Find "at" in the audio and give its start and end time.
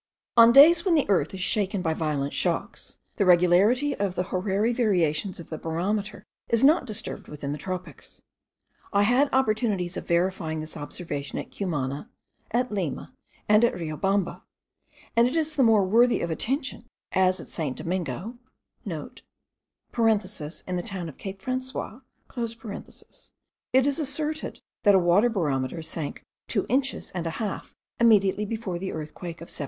11.37-11.51, 12.49-12.71, 13.63-13.75, 17.39-17.49